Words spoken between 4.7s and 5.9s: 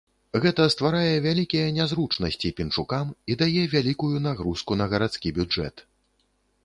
на гарадскі бюджэт.